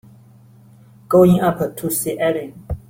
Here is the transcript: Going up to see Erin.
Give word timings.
Going 1.09 1.41
up 1.41 1.77
to 1.77 1.91
see 1.91 2.17
Erin. 2.17 2.65